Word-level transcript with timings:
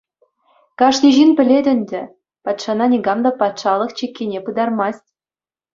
Кашни 0.79 1.11
ҫын 1.17 1.29
пӗлет 1.37 1.65
ӗнтӗ, 1.73 2.01
патшана 2.45 2.85
никам 2.93 3.19
та 3.25 3.31
патшалӑх 3.39 3.91
чиккине 3.97 4.39
пытармасть. 4.45 5.07